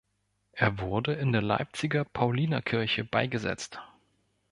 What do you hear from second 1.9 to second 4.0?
Paulinerkirche beigesetzt.